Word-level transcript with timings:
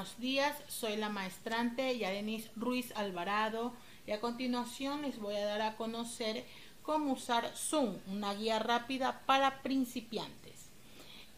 buenos 0.00 0.18
días. 0.18 0.56
Soy 0.66 0.96
la 0.96 1.10
maestrante 1.10 1.98
Yarenis 1.98 2.48
Ruiz 2.56 2.90
Alvarado 2.96 3.74
y 4.06 4.12
a 4.12 4.20
continuación 4.22 5.02
les 5.02 5.18
voy 5.18 5.36
a 5.36 5.44
dar 5.44 5.60
a 5.60 5.76
conocer 5.76 6.46
cómo 6.82 7.12
usar 7.12 7.52
Zoom, 7.54 7.98
una 8.06 8.32
guía 8.32 8.58
rápida 8.60 9.20
para 9.26 9.60
principiantes. 9.60 10.70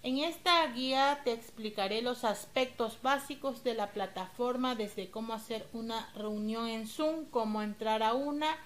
En 0.05 0.19
esta 0.19 0.65
guía 0.69 1.23
te 1.25 1.33
explicaré 1.33 2.03
los 2.03 2.23
aspectos 2.23 3.03
básicos 3.03 3.65
de 3.65 3.75
la 3.75 3.91
plataforma, 3.91 4.77
desde 4.77 5.11
cómo 5.11 5.33
hacer 5.33 5.67
una 5.73 6.09
reunión 6.15 6.69
en 6.69 6.87
Zoom, 6.87 7.25
cómo 7.33 7.63
entrar 7.63 8.05
a 8.05 8.15
una, 8.15 8.57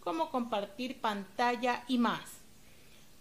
cómo 0.00 0.32
compartir 0.32 1.00
pantalla 1.00 1.84
y 1.86 1.98
más. 1.98 2.43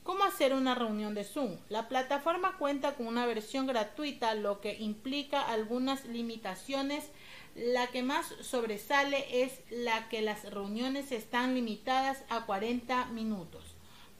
¿Cómo 0.03 0.25
hacer 0.25 0.53
una 0.53 0.75
reunión 0.75 1.13
de 1.13 1.23
Zoom? 1.23 1.57
La 1.69 1.87
plataforma 1.87 2.57
cuenta 2.57 2.95
con 2.95 3.07
una 3.07 3.25
versión 3.25 3.67
gratuita, 3.67 4.35
lo 4.35 4.59
que 4.59 4.75
implica 4.77 5.41
algunas 5.41 6.03
limitaciones. 6.05 7.09
La 7.55 7.87
que 7.87 8.03
más 8.03 8.27
sobresale 8.41 9.43
es 9.43 9.61
la 9.69 10.09
que 10.09 10.21
las 10.21 10.43
reuniones 10.51 11.13
están 11.13 11.55
limitadas 11.55 12.21
a 12.29 12.45
40 12.45 13.05
minutos 13.07 13.63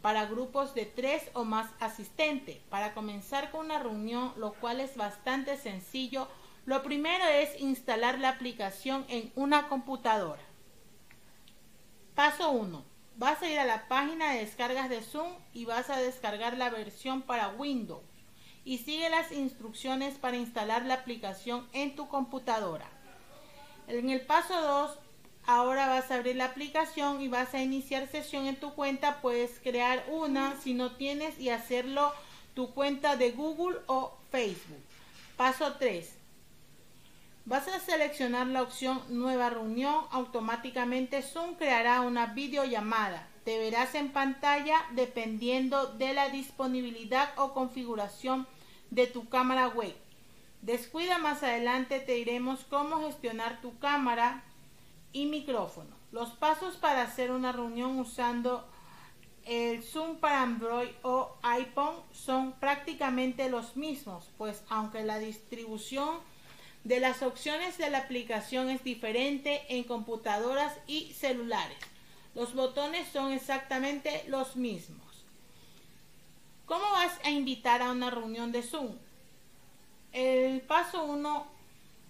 para 0.02 0.26
grupos 0.26 0.74
de 0.74 0.86
tres 0.86 1.30
o 1.34 1.44
más 1.44 1.70
asistentes. 1.82 2.60
Para 2.70 2.94
comenzar 2.94 3.52
con 3.52 3.66
una 3.66 3.80
reunión, 3.80 4.34
lo 4.38 4.54
cual 4.54 4.80
es 4.80 4.96
bastante 4.96 5.58
sencillo, 5.58 6.30
lo 6.66 6.82
primero 6.82 7.26
es 7.26 7.60
instalar 7.60 8.20
la 8.20 8.30
aplicación 8.30 9.06
en 9.10 9.34
una 9.36 9.68
computadora. 9.68 10.42
Paso 12.16 12.52
1 12.52 12.93
vas 13.18 13.42
a 13.42 13.50
ir 13.50 13.60
a 13.60 13.66
la 13.66 13.88
página 13.88 14.32
de 14.32 14.40
descargas 14.40 14.90
de 14.90 15.02
Zoom 15.02 15.32
y 15.54 15.66
vas 15.66 15.90
a 15.90 15.98
descargar 15.98 16.58
la 16.58 16.70
versión 16.70 17.22
para 17.22 17.50
Windows 17.50 18.04
y 18.66 18.80
sigue 18.80 19.10
las 19.10 19.32
instrucciones 19.32 20.16
para 20.16 20.38
instalar 20.38 20.86
la 20.86 20.96
aplicación 20.96 21.68
en 21.74 21.96
tu 21.96 22.08
computadora. 22.08 22.90
En 23.88 24.10
el 24.10 24.22
paso 24.22 24.60
2, 24.60 24.98
ahora 25.46 25.88
vas 25.88 26.10
a 26.10 26.16
abrir 26.16 26.38
la 26.38 26.46
aplicación 26.46 27.22
y 27.22 27.28
vas 27.28 27.54
a 27.54 27.62
iniciar 27.62 28.08
sesión 28.08 28.46
en 28.46 28.56
tu 28.56 28.74
cuenta. 28.74 29.22
Puedes 29.22 29.60
crear 29.60 30.06
una 30.10 30.60
si 30.62 30.74
no 30.74 30.96
tienes 30.96 31.38
y 31.40 31.50
hacerlo 31.50 32.14
tu 32.54 32.74
cuenta 32.74 33.18
de 33.18 33.32
Google 33.32 33.80
o 33.88 34.18
Facebook. 34.32 34.82
Paso 35.36 35.74
3. 35.74 36.23
Vas 37.46 37.68
a 37.68 37.80
seleccionar 37.82 38.48
la 38.48 38.62
opción 38.62 39.02
Nueva 39.10 39.50
reunión. 39.50 40.06
Automáticamente 40.12 41.22
Zoom 41.22 41.56
creará 41.56 42.00
una 42.00 42.28
videollamada. 42.28 43.28
Te 43.44 43.58
verás 43.58 43.96
en 43.96 44.14
pantalla 44.14 44.78
dependiendo 44.92 45.88
de 45.88 46.14
la 46.14 46.30
disponibilidad 46.30 47.32
o 47.36 47.54
configuración 47.54 48.48
de 48.92 49.08
tu 49.08 49.28
cámara 49.28 49.68
web. 49.68 49.94
Descuida 50.62 51.18
más 51.18 51.44
adelante 51.44 52.00
te 52.00 52.14
diremos 52.14 52.64
cómo 52.70 53.02
gestionar 53.02 53.60
tu 53.60 53.78
cámara 53.78 54.42
y 55.12 55.26
micrófono. 55.26 55.94
Los 56.14 56.30
pasos 56.30 56.78
para 56.78 57.02
hacer 57.02 57.32
una 57.32 57.52
reunión 57.52 58.00
usando 58.00 58.66
el 59.44 59.84
Zoom 59.84 60.16
para 60.20 60.44
Android 60.44 60.92
o 61.02 61.36
iPhone 61.42 61.98
son 62.14 62.54
prácticamente 62.54 63.50
los 63.50 63.76
mismos, 63.76 64.30
pues 64.38 64.64
aunque 64.70 65.04
la 65.04 65.20
distribución 65.20 66.20
de 66.84 67.00
las 67.00 67.22
opciones 67.22 67.78
de 67.78 67.90
la 67.90 68.00
aplicación 68.00 68.70
es 68.70 68.84
diferente 68.84 69.64
en 69.70 69.84
computadoras 69.84 70.74
y 70.86 71.14
celulares. 71.14 71.78
Los 72.36 72.54
botones 72.54 73.08
son 73.10 73.32
exactamente 73.32 74.24
los 74.28 74.56
mismos. 74.56 75.24
¿Cómo 76.66 76.84
vas 76.92 77.14
a 77.24 77.30
invitar 77.30 77.82
a 77.82 77.92
una 77.92 78.10
reunión 78.10 78.52
de 78.52 78.64
Zoom? 78.64 78.96
El 80.12 80.62
paso 80.62 81.06
1 81.06 81.48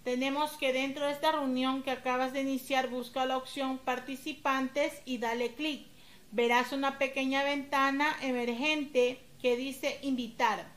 tenemos 0.02 0.52
que 0.52 0.72
dentro 0.72 1.06
de 1.06 1.12
esta 1.12 1.32
reunión 1.32 1.82
que 1.82 1.90
acabas 1.90 2.32
de 2.32 2.42
iniciar 2.42 2.88
busca 2.88 3.26
la 3.26 3.36
opción 3.36 3.78
participantes 3.78 4.92
y 5.04 5.18
dale 5.18 5.54
clic. 5.54 5.86
Verás 6.30 6.72
una 6.72 6.98
pequeña 6.98 7.44
ventana 7.44 8.16
emergente 8.22 9.20
que 9.40 9.56
dice 9.56 9.98
invitar 10.02 10.73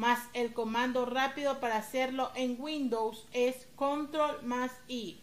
más 0.00 0.30
el 0.32 0.54
comando 0.54 1.04
rápido 1.04 1.60
para 1.60 1.76
hacerlo 1.76 2.30
en 2.34 2.56
Windows 2.58 3.26
es 3.34 3.68
Control 3.76 4.42
más 4.42 4.72
I. 4.88 5.20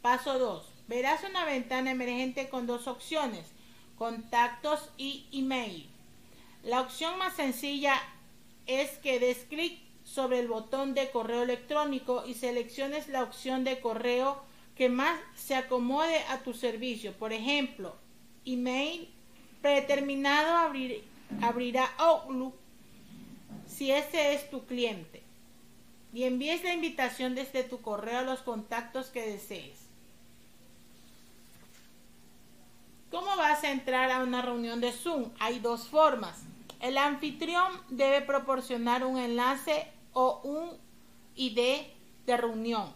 Paso 0.00 0.38
2. 0.38 0.66
Verás 0.88 1.22
una 1.28 1.44
ventana 1.44 1.90
emergente 1.90 2.48
con 2.48 2.66
dos 2.66 2.86
opciones, 2.86 3.52
contactos 3.98 4.88
y 4.96 5.26
email. 5.30 5.90
La 6.62 6.80
opción 6.80 7.18
más 7.18 7.36
sencilla 7.36 8.00
es 8.64 8.92
que 8.92 9.18
des 9.18 9.44
clic 9.44 9.78
sobre 10.04 10.38
el 10.38 10.48
botón 10.48 10.94
de 10.94 11.10
correo 11.10 11.42
electrónico 11.42 12.24
y 12.26 12.32
selecciones 12.32 13.08
la 13.08 13.24
opción 13.24 13.62
de 13.62 13.80
correo 13.80 14.42
que 14.74 14.88
más 14.88 15.20
se 15.34 15.54
acomode 15.54 16.20
a 16.30 16.38
tu 16.38 16.54
servicio. 16.54 17.12
Por 17.12 17.34
ejemplo, 17.34 17.94
email 18.46 19.12
predeterminado 19.60 20.72
abrirá 21.42 21.84
Outlook 21.98 22.54
si 23.76 23.92
ese 23.92 24.32
es 24.32 24.48
tu 24.48 24.64
cliente 24.64 25.22
y 26.14 26.24
envíes 26.24 26.64
la 26.64 26.72
invitación 26.72 27.34
desde 27.34 27.62
tu 27.62 27.82
correo 27.82 28.20
a 28.20 28.22
los 28.22 28.40
contactos 28.40 29.08
que 29.08 29.20
desees. 29.20 29.80
¿Cómo 33.10 33.36
vas 33.36 33.62
a 33.64 33.72
entrar 33.72 34.10
a 34.10 34.22
una 34.22 34.40
reunión 34.40 34.80
de 34.80 34.92
Zoom? 34.92 35.30
Hay 35.40 35.58
dos 35.58 35.88
formas. 35.88 36.42
El 36.80 36.96
anfitrión 36.96 37.70
debe 37.90 38.22
proporcionar 38.22 39.04
un 39.04 39.18
enlace 39.18 39.86
o 40.14 40.40
un 40.42 40.70
ID 41.34 41.82
de 42.24 42.36
reunión. 42.36 42.94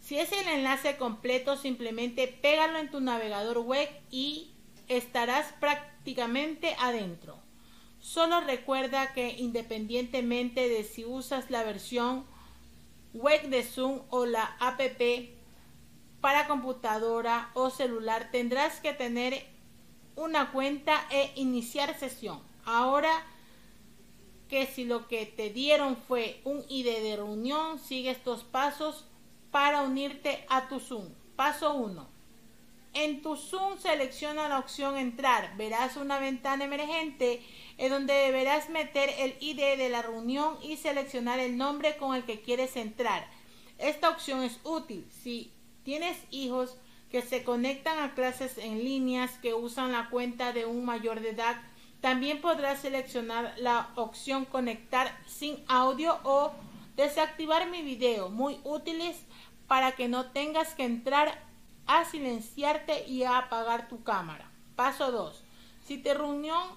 Si 0.00 0.18
es 0.18 0.32
el 0.32 0.48
enlace 0.48 0.96
completo, 0.96 1.56
simplemente 1.56 2.28
pégalo 2.28 2.78
en 2.78 2.90
tu 2.90 3.00
navegador 3.00 3.58
web 3.58 3.90
y 4.10 4.52
estarás 4.88 5.52
prácticamente 5.60 6.76
adentro. 6.80 7.45
Solo 8.06 8.40
recuerda 8.40 9.12
que 9.14 9.30
independientemente 9.30 10.68
de 10.68 10.84
si 10.84 11.04
usas 11.04 11.50
la 11.50 11.64
versión 11.64 12.24
web 13.12 13.48
de 13.48 13.64
Zoom 13.64 14.02
o 14.10 14.26
la 14.26 14.44
app 14.60 14.80
para 16.20 16.46
computadora 16.46 17.50
o 17.54 17.68
celular, 17.68 18.28
tendrás 18.30 18.78
que 18.78 18.92
tener 18.92 19.44
una 20.14 20.52
cuenta 20.52 21.04
e 21.10 21.32
iniciar 21.34 21.98
sesión. 21.98 22.40
Ahora 22.64 23.10
que 24.48 24.66
si 24.66 24.84
lo 24.84 25.08
que 25.08 25.26
te 25.26 25.50
dieron 25.50 25.96
fue 25.96 26.40
un 26.44 26.64
ID 26.68 26.86
de 26.86 27.16
reunión, 27.16 27.80
sigue 27.80 28.10
estos 28.10 28.44
pasos 28.44 29.04
para 29.50 29.82
unirte 29.82 30.46
a 30.48 30.68
tu 30.68 30.78
Zoom. 30.78 31.08
Paso 31.34 31.74
1. 31.74 32.15
En 32.98 33.20
tu 33.20 33.36
Zoom 33.36 33.78
selecciona 33.78 34.48
la 34.48 34.58
opción 34.58 34.96
Entrar. 34.96 35.54
Verás 35.58 35.98
una 35.98 36.18
ventana 36.18 36.64
emergente 36.64 37.42
en 37.76 37.90
donde 37.90 38.14
deberás 38.14 38.70
meter 38.70 39.10
el 39.18 39.36
ID 39.38 39.76
de 39.76 39.90
la 39.90 40.00
reunión 40.00 40.56
y 40.62 40.78
seleccionar 40.78 41.38
el 41.38 41.58
nombre 41.58 41.98
con 41.98 42.16
el 42.16 42.24
que 42.24 42.40
quieres 42.40 42.74
entrar. 42.74 43.28
Esta 43.76 44.08
opción 44.08 44.42
es 44.42 44.60
útil 44.64 45.06
si 45.10 45.52
tienes 45.82 46.16
hijos 46.30 46.78
que 47.10 47.20
se 47.20 47.44
conectan 47.44 47.98
a 47.98 48.14
clases 48.14 48.56
en 48.56 48.82
líneas 48.82 49.32
que 49.42 49.52
usan 49.52 49.92
la 49.92 50.08
cuenta 50.08 50.54
de 50.54 50.64
un 50.64 50.86
mayor 50.86 51.20
de 51.20 51.30
edad. 51.30 51.60
También 52.00 52.40
podrás 52.40 52.80
seleccionar 52.80 53.56
la 53.58 53.90
opción 53.96 54.46
Conectar 54.46 55.14
sin 55.26 55.62
audio 55.68 56.18
o 56.24 56.54
desactivar 56.96 57.68
mi 57.68 57.82
video, 57.82 58.30
muy 58.30 58.58
útiles 58.64 59.18
para 59.66 59.92
que 59.92 60.08
no 60.08 60.30
tengas 60.30 60.74
que 60.74 60.84
entrar 60.84 61.44
a 61.86 62.04
silenciarte 62.04 63.06
y 63.06 63.22
a 63.22 63.38
apagar 63.38 63.88
tu 63.88 64.02
cámara. 64.02 64.50
Paso 64.74 65.10
2. 65.10 65.42
Si 65.86 65.98
tu 65.98 66.12
reunión 66.12 66.68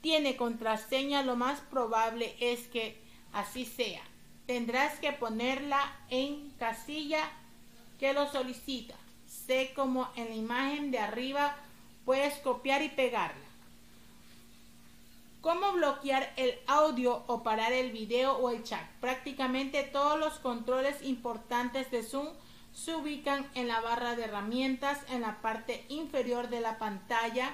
tiene 0.00 0.36
contraseña, 0.36 1.22
lo 1.22 1.36
más 1.36 1.60
probable 1.60 2.34
es 2.40 2.66
que 2.68 3.00
así 3.32 3.64
sea. 3.64 4.02
Tendrás 4.46 4.98
que 4.98 5.12
ponerla 5.12 5.80
en 6.08 6.50
casilla 6.58 7.30
que 7.98 8.12
lo 8.12 8.30
solicita. 8.30 8.94
Sé 9.26 9.72
como 9.76 10.08
en 10.16 10.30
la 10.30 10.34
imagen 10.34 10.90
de 10.90 10.98
arriba 10.98 11.56
puedes 12.04 12.34
copiar 12.38 12.82
y 12.82 12.88
pegarla. 12.88 13.50
¿Cómo 15.40 15.72
bloquear 15.72 16.32
el 16.36 16.58
audio 16.66 17.24
o 17.26 17.42
parar 17.42 17.72
el 17.72 17.92
video 17.92 18.36
o 18.36 18.50
el 18.50 18.62
chat? 18.62 18.86
Prácticamente 19.00 19.82
todos 19.84 20.18
los 20.18 20.38
controles 20.38 21.02
importantes 21.02 21.90
de 21.90 22.02
Zoom 22.02 22.28
se 22.72 22.94
ubican 22.94 23.46
en 23.54 23.68
la 23.68 23.80
barra 23.80 24.16
de 24.16 24.24
herramientas 24.24 24.98
en 25.10 25.22
la 25.22 25.40
parte 25.40 25.84
inferior 25.88 26.48
de 26.48 26.60
la 26.60 26.78
pantalla. 26.78 27.50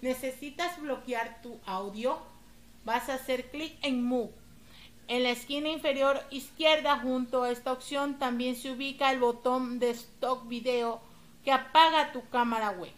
Necesitas 0.00 0.80
bloquear 0.80 1.40
tu 1.42 1.58
audio. 1.66 2.18
Vas 2.84 3.08
a 3.08 3.14
hacer 3.14 3.50
clic 3.50 3.76
en 3.82 4.02
Move. 4.02 4.32
En 5.06 5.22
la 5.22 5.30
esquina 5.30 5.68
inferior 5.68 6.20
izquierda 6.30 6.98
junto 6.98 7.42
a 7.42 7.50
esta 7.50 7.72
opción 7.72 8.18
también 8.18 8.56
se 8.56 8.70
ubica 8.70 9.12
el 9.12 9.20
botón 9.20 9.78
de 9.78 9.90
Stock 9.90 10.48
Video 10.48 11.00
que 11.44 11.52
apaga 11.52 12.12
tu 12.12 12.26
cámara 12.30 12.70
web. 12.70 12.92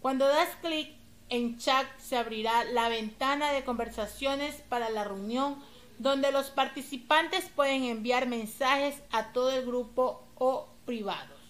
Cuando 0.00 0.26
das 0.26 0.48
clic 0.60 0.90
en 1.28 1.58
Chat 1.58 1.86
se 1.98 2.16
abrirá 2.16 2.64
la 2.64 2.88
ventana 2.88 3.52
de 3.52 3.64
conversaciones 3.64 4.56
para 4.68 4.90
la 4.90 5.04
reunión 5.04 5.56
donde 5.98 6.32
los 6.32 6.50
participantes 6.50 7.48
pueden 7.54 7.84
enviar 7.84 8.26
mensajes 8.26 9.00
a 9.12 9.32
todo 9.32 9.52
el 9.52 9.64
grupo 9.64 10.24
o 10.34 10.71
privados. 10.84 11.40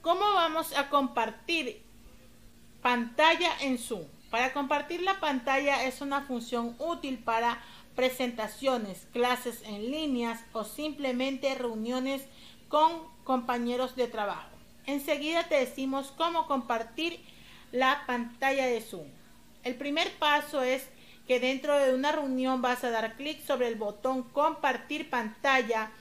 ¿Cómo 0.00 0.32
vamos 0.34 0.76
a 0.76 0.88
compartir 0.88 1.82
pantalla 2.82 3.50
en 3.60 3.78
Zoom? 3.78 4.02
Para 4.30 4.52
compartir 4.52 5.02
la 5.02 5.20
pantalla 5.20 5.84
es 5.84 6.00
una 6.00 6.22
función 6.22 6.74
útil 6.78 7.18
para 7.18 7.62
presentaciones, 7.94 9.06
clases 9.12 9.62
en 9.62 9.90
líneas 9.90 10.40
o 10.52 10.64
simplemente 10.64 11.54
reuniones 11.54 12.22
con 12.68 13.06
compañeros 13.24 13.94
de 13.94 14.08
trabajo. 14.08 14.48
Enseguida 14.86 15.44
te 15.44 15.56
decimos 15.56 16.12
cómo 16.16 16.46
compartir 16.46 17.20
la 17.70 18.02
pantalla 18.06 18.66
de 18.66 18.80
Zoom. 18.80 19.06
El 19.62 19.76
primer 19.76 20.10
paso 20.18 20.62
es 20.62 20.88
que 21.26 21.38
dentro 21.38 21.78
de 21.78 21.94
una 21.94 22.10
reunión 22.10 22.62
vas 22.62 22.82
a 22.82 22.90
dar 22.90 23.16
clic 23.16 23.44
sobre 23.44 23.68
el 23.68 23.76
botón 23.76 24.22
compartir 24.24 25.08
pantalla 25.08 25.92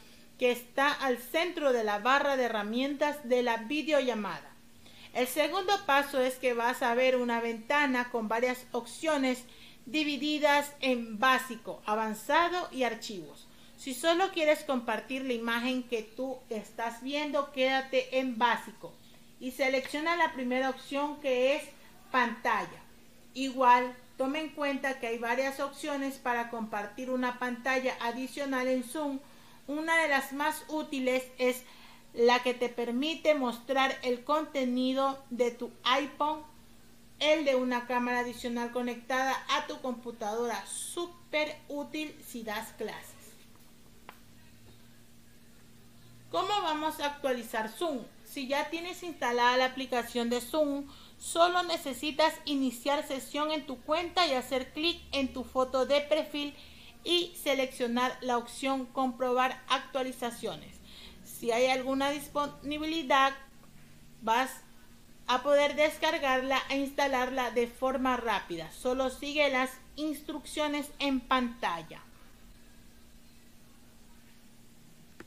que 0.41 0.49
está 0.49 0.91
al 0.91 1.19
centro 1.19 1.71
de 1.71 1.83
la 1.83 1.99
barra 1.99 2.35
de 2.35 2.45
herramientas 2.45 3.29
de 3.29 3.43
la 3.43 3.57
videollamada. 3.57 4.49
El 5.13 5.27
segundo 5.27 5.71
paso 5.85 6.19
es 6.19 6.39
que 6.39 6.55
vas 6.55 6.81
a 6.81 6.95
ver 6.95 7.15
una 7.17 7.39
ventana 7.39 8.09
con 8.09 8.27
varias 8.27 8.65
opciones 8.71 9.43
divididas 9.85 10.73
en 10.79 11.19
básico, 11.19 11.83
avanzado 11.85 12.69
y 12.71 12.81
archivos. 12.81 13.47
Si 13.77 13.93
solo 13.93 14.31
quieres 14.31 14.63
compartir 14.63 15.25
la 15.25 15.33
imagen 15.33 15.83
que 15.83 16.01
tú 16.01 16.39
estás 16.49 17.03
viendo, 17.03 17.51
quédate 17.51 18.17
en 18.17 18.39
básico 18.39 18.93
y 19.39 19.51
selecciona 19.51 20.15
la 20.15 20.33
primera 20.33 20.71
opción 20.71 21.21
que 21.21 21.55
es 21.55 21.61
pantalla. 22.09 22.81
Igual, 23.35 23.95
tome 24.17 24.39
en 24.39 24.49
cuenta 24.49 24.99
que 24.99 25.05
hay 25.05 25.19
varias 25.19 25.59
opciones 25.59 26.15
para 26.15 26.49
compartir 26.49 27.11
una 27.11 27.37
pantalla 27.37 27.95
adicional 28.01 28.67
en 28.67 28.83
Zoom. 28.83 29.19
Una 29.67 29.97
de 30.01 30.07
las 30.07 30.33
más 30.33 30.63
útiles 30.67 31.23
es 31.37 31.63
la 32.13 32.43
que 32.43 32.53
te 32.53 32.69
permite 32.69 33.35
mostrar 33.35 33.97
el 34.03 34.23
contenido 34.23 35.23
de 35.29 35.51
tu 35.51 35.71
iPhone, 35.83 36.41
el 37.19 37.45
de 37.45 37.55
una 37.55 37.87
cámara 37.87 38.19
adicional 38.19 38.71
conectada 38.71 39.35
a 39.49 39.67
tu 39.67 39.79
computadora, 39.81 40.65
súper 40.65 41.57
útil 41.69 42.15
si 42.25 42.43
das 42.43 42.73
clases. 42.73 43.21
¿Cómo 46.31 46.47
vamos 46.47 46.99
a 46.99 47.07
actualizar 47.07 47.69
Zoom? 47.69 47.99
Si 48.25 48.47
ya 48.47 48.69
tienes 48.69 49.03
instalada 49.03 49.57
la 49.57 49.65
aplicación 49.65 50.29
de 50.29 50.39
Zoom, 50.39 50.87
solo 51.19 51.61
necesitas 51.63 52.33
iniciar 52.45 53.05
sesión 53.05 53.51
en 53.51 53.65
tu 53.65 53.81
cuenta 53.81 54.25
y 54.25 54.33
hacer 54.33 54.71
clic 54.71 55.01
en 55.11 55.33
tu 55.33 55.43
foto 55.43 55.85
de 55.85 55.99
perfil 56.01 56.55
y 57.03 57.33
seleccionar 57.41 58.17
la 58.21 58.37
opción 58.37 58.85
comprobar 58.85 59.61
actualizaciones. 59.67 60.75
Si 61.23 61.51
hay 61.51 61.67
alguna 61.67 62.11
disponibilidad, 62.11 63.33
vas 64.21 64.51
a 65.27 65.43
poder 65.43 65.75
descargarla 65.75 66.59
e 66.69 66.77
instalarla 66.77 67.51
de 67.51 67.67
forma 67.67 68.17
rápida. 68.17 68.71
Solo 68.71 69.09
sigue 69.09 69.49
las 69.49 69.71
instrucciones 69.95 70.91
en 70.99 71.19
pantalla. 71.19 72.01